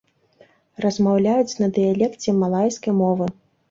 Размаўляюць 0.85 1.57
на 1.61 1.71
дыялекце 1.79 2.39
малайскай 2.43 3.01
мовы. 3.07 3.35